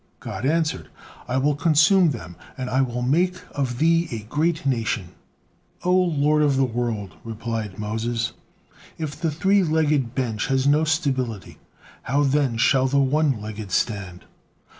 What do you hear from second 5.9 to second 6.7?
Lord of the